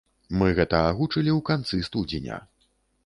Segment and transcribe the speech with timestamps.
[0.41, 2.41] Мы гэта агучылі ў канцы студзеня.